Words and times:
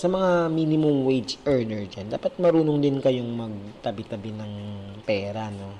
sa 0.00 0.08
mga 0.08 0.48
minimum 0.48 1.04
wage 1.04 1.36
earner 1.44 1.84
dyan, 1.84 2.08
dapat 2.08 2.32
marunong 2.40 2.80
din 2.80 3.04
kayong 3.04 3.36
magtabi-tabi 3.36 4.32
ng 4.32 4.52
pera, 5.04 5.52
no? 5.52 5.76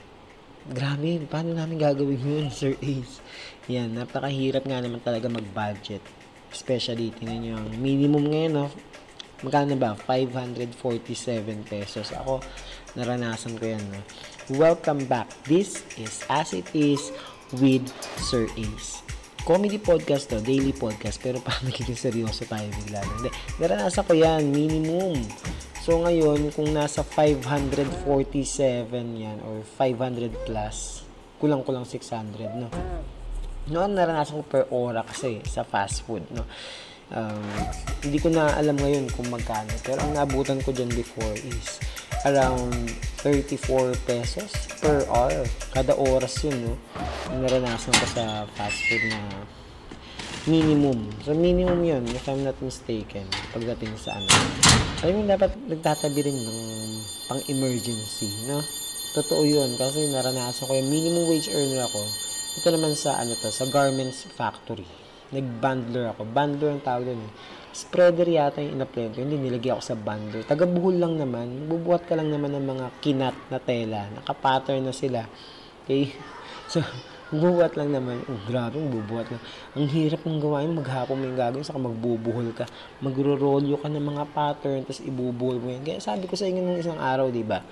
Grabe, 0.69 1.25
paano 1.25 1.57
namin 1.57 1.81
gagawin 1.81 2.21
yun, 2.21 2.47
Sir 2.61 2.77
Ace? 2.85 3.25
Yan, 3.73 3.97
napakahirap 3.97 4.69
nga 4.69 4.85
naman 4.85 5.01
talaga 5.01 5.33
mag-budget. 5.33 6.05
Especially, 6.53 7.17
tinan 7.17 7.41
nyo 7.41 7.55
ang 7.65 7.73
minimum 7.81 8.29
ngayon, 8.29 8.53
no? 8.61 8.69
Magkano 9.41 9.73
ba? 9.81 9.97
547 9.97 10.85
pesos. 11.65 12.13
Ako, 12.13 12.45
naranasan 13.01 13.57
ko 13.57 13.73
yan, 13.73 13.85
no? 13.89 14.05
Welcome 14.53 15.09
back. 15.09 15.33
This 15.49 15.81
is 15.97 16.21
As 16.29 16.53
It 16.53 16.69
Is 16.77 17.09
with 17.57 17.89
Sir 18.21 18.53
Ace 18.61 19.10
comedy 19.45 19.81
podcast 19.81 20.29
to, 20.31 20.41
daily 20.41 20.73
podcast, 20.73 21.21
pero 21.21 21.41
parang 21.45 21.69
nagiging 21.69 21.97
seryoso 21.97 22.45
tayo 22.45 22.67
bigla. 22.85 23.01
Hindi, 23.03 23.31
naranasan 23.61 24.05
ko 24.05 24.13
yan, 24.17 24.43
minimum. 24.53 25.21
So 25.81 26.01
ngayon, 26.05 26.53
kung 26.53 26.71
nasa 26.77 27.01
547 27.01 28.05
yan, 28.95 29.39
or 29.45 29.65
500 29.65 30.45
plus, 30.45 31.07
kulang-kulang 31.41 31.89
600, 31.89 32.61
no? 32.61 32.69
Noon, 33.71 33.93
naranasan 33.97 34.41
ko 34.41 34.45
per 34.45 34.65
ora 34.73 35.01
kasi 35.05 35.41
sa 35.49 35.65
fast 35.65 36.05
food, 36.05 36.25
no? 36.33 36.45
Um, 37.11 37.43
hindi 38.07 38.23
ko 38.23 38.31
na 38.31 38.55
alam 38.55 38.79
ngayon 38.79 39.11
kung 39.11 39.27
magkano. 39.35 39.75
Pero 39.83 39.99
ang 39.99 40.15
nabutan 40.15 40.63
ko 40.63 40.71
dyan 40.71 40.91
before 40.95 41.35
is 41.35 41.83
around 42.23 42.71
34 43.27 43.97
pesos 44.07 44.51
per 44.79 45.03
hour. 45.11 45.43
Kada 45.75 45.99
oras 45.99 46.39
yun, 46.47 46.55
no? 46.71 46.75
Naranasan 47.31 47.95
ko 47.95 48.07
sa 48.11 48.25
fast 48.59 48.79
food 48.91 49.07
na 49.07 49.47
minimum. 50.51 51.07
So, 51.23 51.31
minimum 51.31 51.87
yun, 51.87 52.03
if 52.11 52.27
I'm 52.27 52.43
not 52.43 52.59
mistaken, 52.59 53.31
pagdating 53.55 53.95
sa 53.95 54.19
ano. 54.19 54.27
Alam 55.07 55.23
mo, 55.23 55.23
dapat 55.31 55.55
nagtatabi 55.71 56.21
rin 56.27 56.35
ng 56.35 56.61
pang-emergency, 57.31 58.51
no? 58.51 58.59
Totoo 59.15 59.47
yun, 59.47 59.79
kasi 59.79 60.11
naranasan 60.11 60.67
ko 60.67 60.73
yung 60.75 60.91
minimum 60.91 61.31
wage 61.31 61.51
earner 61.55 61.87
ako. 61.87 62.03
Ito 62.59 62.69
naman 62.75 62.99
sa, 62.99 63.23
ano 63.23 63.39
to, 63.39 63.55
sa 63.55 63.71
garments 63.71 64.27
factory. 64.35 64.87
Nag-bundler 65.31 66.11
ako. 66.11 66.27
Bundler 66.27 66.75
ang 66.75 66.83
tawag 66.83 67.07
doon. 67.07 67.23
Eh 67.23 67.33
spreader 67.71 68.27
yata 68.27 68.59
yung 68.63 68.79
in-apply 68.79 69.15
ko. 69.15 69.23
Hindi, 69.23 69.37
nilagay 69.39 69.71
ako 69.71 69.83
sa 69.83 69.97
bundle. 69.97 70.43
Taga-buhol 70.43 70.97
lang 70.99 71.15
naman. 71.19 71.71
Bubuhat 71.71 72.07
ka 72.07 72.19
lang 72.19 72.31
naman 72.31 72.51
ng 72.55 72.67
mga 72.67 72.87
kinat 72.99 73.37
na 73.51 73.59
tela. 73.63 74.11
Naka-pattern 74.21 74.83
na 74.83 74.95
sila. 74.95 75.27
Okay? 75.87 76.11
So, 76.71 76.79
bubuhat 77.31 77.79
lang 77.79 77.95
naman. 77.95 78.23
Oh, 78.27 78.41
grabe, 78.47 78.79
bubuhat 78.79 79.31
lang. 79.31 79.43
Ang 79.79 79.87
hirap 79.91 80.23
ng 80.27 80.39
gawain. 80.43 80.71
Maghapon 80.75 81.17
mo 81.19 81.25
yung 81.31 81.39
gagawin. 81.39 81.67
Saka 81.67 81.79
magbubuhol 81.79 82.51
ka. 82.53 82.67
Magro-rolyo 83.01 83.79
ka 83.79 83.89
ng 83.89 84.03
mga 84.03 84.25
pattern. 84.35 84.83
Tapos 84.85 85.03
ibubuhol 85.03 85.63
mo 85.63 85.69
yan. 85.71 85.83
Kaya 85.87 85.99
sabi 86.03 86.27
ko 86.27 86.35
sa 86.35 86.51
inyo 86.51 86.61
nung 86.61 86.79
isang 86.79 86.99
araw, 86.99 87.31
di 87.31 87.47
ba? 87.47 87.63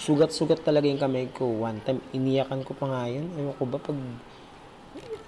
Sugat-sugat 0.00 0.64
talaga 0.64 0.88
yung 0.88 1.00
kamay 1.00 1.28
ko. 1.30 1.44
One 1.46 1.84
time, 1.84 2.00
iniyakan 2.16 2.64
ko 2.64 2.72
pa 2.72 2.88
nga 2.88 3.02
yun. 3.06 3.28
Ewan 3.36 3.54
ko 3.60 3.64
ba, 3.68 3.76
pag 3.76 3.96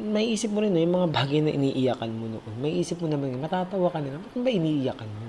may 0.03 0.35
isip 0.35 0.51
mo 0.51 0.59
rin, 0.65 0.75
no, 0.75 0.83
yung 0.83 0.95
mga 0.99 1.09
bagay 1.15 1.39
na 1.45 1.55
iniiyakan 1.55 2.11
mo 2.11 2.27
noon. 2.27 2.55
May 2.59 2.81
isip 2.83 2.99
mo 2.99 3.07
naman, 3.07 3.39
matatawa 3.39 3.93
ka 3.93 4.03
na, 4.03 4.19
ba't 4.19 4.35
ba 4.35 4.51
iniiyakan 4.51 5.07
mo? 5.07 5.23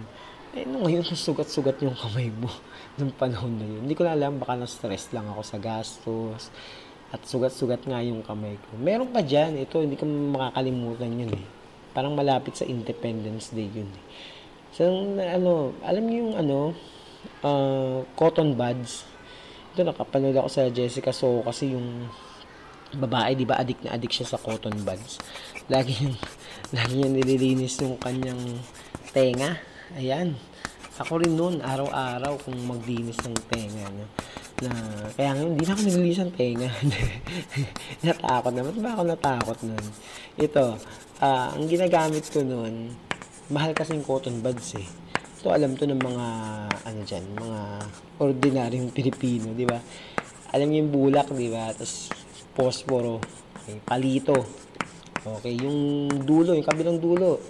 Eh, 0.53 0.66
no, 0.70 0.86
ngayon, 0.86 1.06
sugat-sugat 1.28 1.81
yung 1.81 1.97
kamay 1.97 2.30
mo 2.34 2.50
nung 2.97 3.14
panahon 3.14 3.53
na 3.58 3.66
yun. 3.66 3.86
Hindi 3.86 3.94
ko 3.97 4.06
na 4.06 4.18
alam, 4.18 4.42
baka 4.42 4.58
na-stress 4.58 5.14
lang 5.14 5.30
ako 5.30 5.42
sa 5.45 5.58
gastos. 5.62 6.53
At 7.14 7.22
sugat-sugat 7.30 7.86
nga 7.86 8.02
yung 8.02 8.25
kamay 8.25 8.58
ko. 8.58 8.73
Meron 8.81 9.14
pa 9.14 9.22
dyan, 9.22 9.61
ito, 9.61 9.78
hindi 9.78 9.94
ko 9.94 10.09
makakalimutan 10.09 11.14
yun 11.14 11.30
eh. 11.30 11.45
Parang 11.94 12.17
malapit 12.17 12.58
sa 12.58 12.66
Independence 12.66 13.53
Day 13.53 13.69
yun 13.69 13.86
eh. 13.86 14.03
So, 14.73 14.89
ano, 15.22 15.78
alam 15.86 16.03
niyo 16.09 16.25
yung 16.25 16.36
ano, 16.41 16.58
uh, 17.45 18.02
cotton 18.17 18.58
buds. 18.58 19.06
Ito, 19.78 19.86
nakapanood 19.86 20.34
ako 20.34 20.50
sa 20.50 20.74
Jessica 20.74 21.13
So 21.13 21.46
kasi 21.46 21.78
yung 21.78 22.09
babae, 22.97 23.38
di 23.38 23.45
ba, 23.45 23.62
adik 23.62 23.85
na 23.85 23.94
adik 23.94 24.09
siya 24.09 24.34
sa 24.34 24.41
cotton 24.41 24.74
buds. 24.81 25.22
Lagi 25.74 25.94
yung, 26.01 26.18
lagi 26.75 26.94
niya 26.97 27.09
nililinis 27.13 27.80
yung 27.80 27.95
kanyang 28.01 28.59
tenga. 29.13 29.62
Ayan. 29.95 30.35
Ako 31.00 31.22
rin 31.22 31.38
noon, 31.38 31.63
araw-araw, 31.63 32.35
kung 32.44 32.57
maglinis 32.68 33.18
ng 33.24 33.38
tenga, 33.47 33.88
no? 33.94 34.06
Na, 34.63 34.72
kaya 35.13 35.35
ngayon, 35.35 35.51
hindi 35.53 35.66
na 35.68 35.74
ako 35.75 35.81
naglinis 35.84 36.19
ng 36.24 36.34
tenga. 36.34 36.69
natakot 38.07 38.53
naman. 38.56 38.74
Ba 38.79 38.90
ako 38.96 39.03
natakot 39.03 39.57
noon? 39.68 39.85
Ito, 40.40 40.63
uh, 41.19 41.47
ang 41.53 41.66
ginagamit 41.68 42.25
ko 42.31 42.41
noon, 42.41 42.96
mahal 43.51 43.75
kasi 43.75 43.94
yung 43.94 44.07
cotton 44.07 44.40
buds 44.40 44.79
eh. 44.79 44.88
Ito, 45.44 45.51
alam 45.51 45.75
to 45.75 45.84
ng 45.84 46.00
mga, 46.00 46.28
ano 46.88 47.00
dyan, 47.03 47.25
mga 47.35 47.62
ordinaryong 48.24 48.90
Pilipino, 48.96 49.51
di 49.51 49.68
ba? 49.68 49.78
Alam 50.56 50.72
yung 50.72 50.90
bulak, 50.90 51.28
di 51.35 51.51
ba? 51.51 51.75
Tapos, 51.75 52.07
posporo, 52.56 53.19
okay, 53.59 53.84
palito. 53.84 54.40
Okay, 55.24 55.59
yung 55.59 56.07
dulo, 56.24 56.56
yung 56.56 56.68
kabilang 56.68 57.00
dulo. 57.03 57.44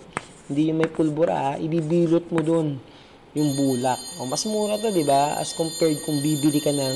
Hindi 0.50 0.74
yung 0.74 0.81
may 0.81 0.90
pulbura, 0.90 1.35
ha? 1.35 1.51
ibibilot 1.62 2.28
mo 2.34 2.41
doon 2.41 2.93
yung 3.33 3.57
bulak. 3.57 3.99
O, 4.21 4.25
mas 4.29 4.45
mura 4.45 4.77
to, 4.77 4.94
di 4.94 5.05
ba? 5.05 5.38
As 5.41 5.53
compared 5.57 5.97
kung 6.05 6.21
bibili 6.21 6.61
ka 6.61 6.69
ng 6.69 6.95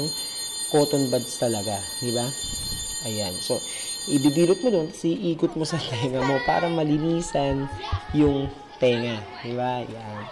cotton 0.69 1.09
buds 1.09 1.37
talaga, 1.41 1.77
di 2.01 2.13
ba? 2.13 2.25
Ayan. 3.09 3.33
So, 3.41 3.57
ibibilot 4.09 4.61
mo 4.61 4.69
doon, 4.69 4.87
tapos 4.89 5.05
iikot 5.05 5.53
mo 5.57 5.65
sa 5.65 5.81
tenga 5.89 6.21
mo 6.21 6.37
para 6.45 6.69
malinisan 6.69 7.65
yung 8.13 8.49
tenga. 8.77 9.21
Di 9.41 9.53
ba? 9.57 9.81
Yan. 9.81 10.23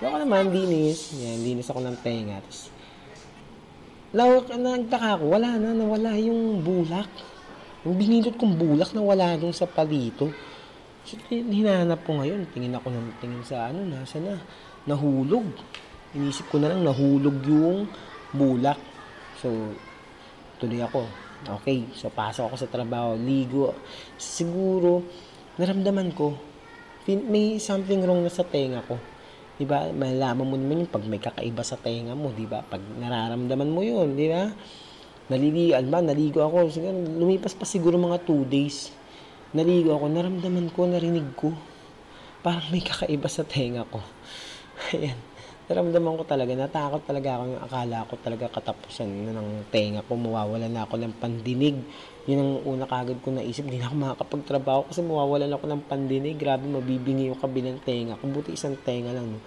So, 0.00 0.10
ako 0.12 0.16
naman, 0.24 0.52
linis. 0.52 1.16
Yan, 1.16 1.40
linis 1.40 1.68
ako 1.72 1.80
ng 1.80 1.96
tenga. 2.04 2.40
Tapos, 2.44 2.72
Lawak, 4.12 4.52
nagtaka 4.52 5.16
ako, 5.16 5.24
wala 5.32 5.56
na, 5.56 5.72
nawala 5.72 6.12
yung 6.20 6.60
bulak. 6.60 7.08
Yung 7.88 7.96
binilot 7.96 8.36
kong 8.36 8.60
bulak, 8.60 8.92
nawala 8.92 9.40
dun 9.40 9.56
sa 9.56 9.64
palito. 9.64 10.28
So, 11.08 11.16
hinanap 11.32 12.04
ko 12.04 12.20
ngayon. 12.20 12.44
Tingin 12.52 12.76
ako 12.76 12.92
ng 12.92 13.08
tingin 13.24 13.40
sa 13.40 13.72
ano, 13.72 13.88
nasa 13.88 14.20
na. 14.20 14.36
Nahulog. 14.88 15.46
Inisip 16.12 16.48
ko 16.52 16.60
na 16.60 16.72
lang, 16.72 16.84
nahulog 16.84 17.38
yung 17.46 17.88
bulak. 18.34 18.78
So, 19.40 19.74
tuloy 20.60 20.82
ako. 20.82 21.08
Okay, 21.62 21.90
so 21.96 22.06
pasok 22.12 22.52
ako 22.52 22.56
sa 22.58 22.70
trabaho, 22.70 23.18
ligo. 23.18 23.74
Siguro, 24.14 25.02
naramdaman 25.58 26.14
ko, 26.14 26.38
may 27.06 27.58
something 27.58 27.98
wrong 28.06 28.22
na 28.22 28.30
sa 28.30 28.46
tenga 28.46 28.78
ko 28.86 28.94
'Di 29.62 29.68
ba? 29.68 29.92
Malalaman 29.92 30.48
mo 30.48 30.56
naman 30.56 30.82
yung 30.82 30.92
pag 30.92 31.04
may 31.04 31.20
kakaiba 31.20 31.62
sa 31.62 31.76
tenga 31.76 32.16
mo, 32.16 32.32
'di 32.32 32.48
ba? 32.48 32.64
Pag 32.64 32.80
nararamdaman 32.98 33.68
mo 33.68 33.84
'yun, 33.84 34.16
'di 34.16 34.26
ba? 34.32 34.50
Nalilian 35.28 35.86
ba? 35.86 36.02
Naligo 36.02 36.42
ako. 36.42 36.72
Siguro, 36.72 36.92
lumipas 36.92 37.54
pa 37.54 37.62
siguro 37.62 37.94
mga 37.94 38.26
2 38.26 38.42
days. 38.42 38.90
Naligo 39.54 39.94
ako. 39.94 40.10
Naramdaman 40.10 40.66
ko, 40.74 40.90
narinig 40.90 41.30
ko. 41.38 41.54
Parang 42.42 42.66
may 42.74 42.82
kakaiba 42.82 43.30
sa 43.30 43.46
tenga 43.46 43.86
ko. 43.86 44.02
Ayan. 44.92 45.16
Naramdaman 45.72 46.20
ko 46.20 46.24
talaga. 46.26 46.52
Natakot 46.52 47.02
talaga 47.06 47.38
ako. 47.38 47.42
Yung 47.48 47.62
akala 47.64 47.96
ko 48.04 48.14
talaga 48.20 48.44
katapusan 48.52 49.08
na 49.08 49.32
ng 49.40 49.72
tenga 49.72 50.04
ko. 50.04 50.18
Mawawala 50.18 50.68
na 50.68 50.84
ako 50.84 51.00
ng 51.00 51.14
pandinig. 51.16 51.80
Yun 52.28 52.38
ang 52.38 52.52
una 52.66 52.84
kagad 52.84 53.22
ko 53.24 53.32
naisip. 53.32 53.64
Hindi 53.64 53.80
na 53.80 53.88
ako 53.88 53.96
makakapagtrabaho 53.96 54.80
kasi 54.90 55.00
mawawalan 55.00 55.54
ako 55.54 55.64
ng 55.72 55.82
pandinig. 55.88 56.36
Grabe, 56.36 56.68
mabibingi 56.68 57.32
yung 57.32 57.40
kabilang 57.40 57.80
tenga. 57.80 58.20
Kung 58.20 58.36
buti 58.36 58.52
isang 58.52 58.76
tenga 58.84 59.16
lang. 59.16 59.32
No? 59.32 59.40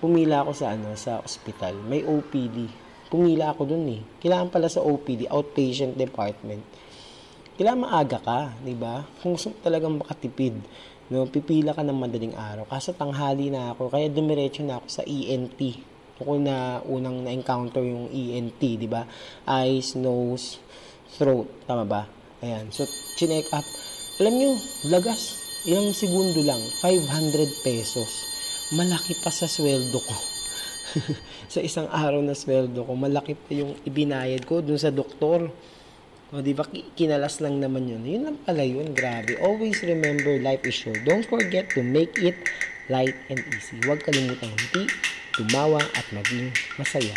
Pumila 0.00 0.46
ako 0.46 0.52
sa 0.56 0.72
ano 0.72 0.96
sa 0.96 1.20
ospital. 1.20 1.76
May 1.84 2.06
OPD. 2.06 2.86
Pumila 3.12 3.52
ako 3.52 3.68
dun 3.68 3.84
eh. 3.90 4.00
Kailangan 4.22 4.48
pala 4.50 4.66
sa 4.66 4.82
OPD, 4.82 5.30
outpatient 5.30 5.94
department. 5.94 6.62
Kailangan 7.56 7.80
maaga 7.80 8.18
ka, 8.20 8.40
di 8.60 8.76
ba? 8.76 9.00
Kung 9.22 9.38
gusto 9.38 9.54
talagang 9.64 9.96
makatipid 9.96 10.60
No, 11.06 11.22
pipila 11.30 11.70
ka 11.70 11.86
ng 11.86 11.94
madaling 11.94 12.34
araw. 12.34 12.66
Kaso 12.66 12.90
tanghali 12.90 13.46
na 13.46 13.70
ako, 13.70 13.94
kaya 13.94 14.10
dumiretso 14.10 14.66
na 14.66 14.82
ako 14.82 14.86
sa 14.90 15.02
ENT. 15.06 15.60
Ako 16.18 16.42
na 16.42 16.82
unang 16.82 17.22
na-encounter 17.22 17.78
yung 17.78 18.10
ENT, 18.10 18.58
di 18.58 18.90
ba? 18.90 19.06
Eyes, 19.46 19.94
nose, 19.94 20.58
throat. 21.14 21.46
Tama 21.70 21.86
ba? 21.86 22.10
Ayan. 22.42 22.74
So, 22.74 22.82
chinek 23.14 23.46
up. 23.54 23.62
Alam 24.18 24.34
nyo, 24.34 24.50
lagas. 24.90 25.38
Ilang 25.70 25.94
segundo 25.94 26.42
lang. 26.42 26.58
500 26.82 27.62
pesos. 27.62 28.10
Malaki 28.74 29.14
pa 29.22 29.30
sa 29.30 29.46
sweldo 29.46 30.02
ko. 30.02 30.16
sa 31.54 31.62
isang 31.62 31.86
araw 31.86 32.18
na 32.18 32.34
sweldo 32.34 32.82
ko, 32.82 32.92
malaki 32.98 33.38
pa 33.38 33.50
yung 33.54 33.78
ibinayad 33.86 34.42
ko 34.42 34.58
dun 34.58 34.80
sa 34.80 34.90
doktor. 34.90 35.54
O, 36.34 36.42
di 36.42 36.58
ba, 36.58 36.66
kinalas 36.98 37.38
lang 37.38 37.62
naman 37.62 37.86
yun. 37.86 38.02
Yun 38.02 38.22
lang 38.26 38.38
pala 38.42 38.66
yun, 38.66 38.90
grabe. 38.98 39.38
Always 39.38 39.78
remember, 39.86 40.42
life 40.42 40.66
is 40.66 40.74
short. 40.74 40.98
Don't 41.06 41.22
forget 41.22 41.70
to 41.70 41.86
make 41.86 42.18
it 42.18 42.34
light 42.90 43.14
and 43.30 43.38
easy. 43.54 43.78
Huwag 43.86 44.02
kalimutang 44.02 44.50
hindi, 44.50 44.90
tumawa 45.38 45.78
at 45.94 46.02
maging 46.10 46.50
masaya. 46.82 47.14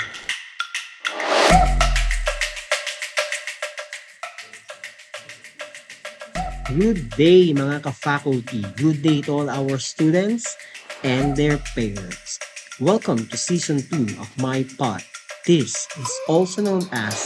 Good 6.69 7.09
day 7.17 7.49
mga 7.49 7.89
ka-faculty. 7.89 8.61
Good 8.77 9.01
day 9.01 9.25
to 9.25 9.41
all 9.41 9.49
our 9.49 9.81
students 9.81 10.45
and 11.01 11.33
their 11.33 11.57
parents. 11.73 12.37
Welcome 12.77 13.25
to 13.33 13.35
season 13.41 13.81
2 13.89 14.21
of 14.21 14.29
my 14.37 14.69
pod. 14.77 15.01
This 15.49 15.89
is 15.97 16.11
also 16.29 16.61
known 16.61 16.85
as 16.93 17.25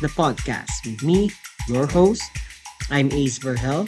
the 0.00 0.08
podcast 0.16 0.72
with 0.88 1.04
me, 1.04 1.28
your 1.68 1.84
host. 1.84 2.24
I'm 2.88 3.12
Ace 3.12 3.38
Verhel, 3.38 3.84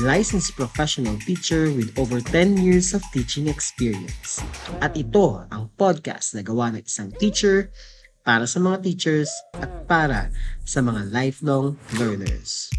licensed 0.00 0.56
professional 0.56 1.20
teacher 1.20 1.68
with 1.76 1.92
over 2.00 2.24
10 2.24 2.56
years 2.56 2.96
of 2.96 3.04
teaching 3.12 3.52
experience. 3.52 4.40
At 4.80 4.96
ito 4.96 5.44
ang 5.52 5.68
podcast 5.76 6.32
na 6.32 6.40
gawa 6.40 6.72
ng 6.72 6.88
isang 6.88 7.12
teacher 7.20 7.68
para 8.24 8.48
sa 8.48 8.64
mga 8.64 8.80
teachers 8.80 9.28
at 9.60 9.68
para 9.84 10.32
sa 10.64 10.80
mga 10.80 11.12
lifelong 11.12 11.76
learners. 12.00 12.72